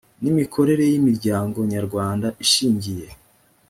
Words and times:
n 0.21 0.23
imikorere 0.31 0.83
by 0.91 0.95
imiryango 0.99 1.57
nyarwanda 1.73 2.27
ishingiye 2.43 3.07